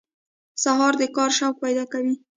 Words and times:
سهار 0.63 0.93
د 1.01 1.03
کار 1.15 1.31
شوق 1.37 1.55
پیدا 1.63 1.83
کوي. 1.93 2.15